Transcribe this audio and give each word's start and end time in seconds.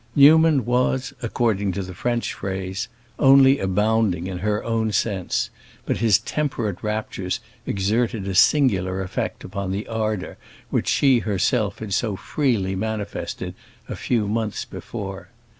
Newman 0.15 0.65
was, 0.65 1.13
according 1.21 1.71
to 1.73 1.83
the 1.83 1.93
French 1.93 2.33
phrase, 2.33 2.87
only 3.19 3.59
abounding 3.59 4.25
in 4.25 4.39
her 4.39 4.63
own 4.63 4.91
sense, 4.91 5.51
but 5.85 5.97
his 5.97 6.17
temperate 6.17 6.81
raptures 6.81 7.39
exerted 7.67 8.27
a 8.27 8.33
singular 8.33 9.03
effect 9.03 9.43
upon 9.43 9.71
the 9.71 9.87
ardor 9.87 10.37
which 10.71 10.87
she 10.87 11.19
herself 11.19 11.77
had 11.77 11.93
so 11.93 12.15
freely 12.15 12.75
manifested 12.75 13.53
a 13.87 13.95
few 13.95 14.27
months 14.27 14.65
before. 14.65 15.27